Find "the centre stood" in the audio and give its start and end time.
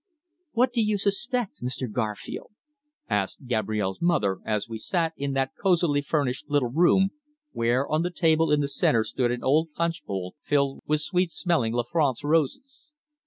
8.61-9.29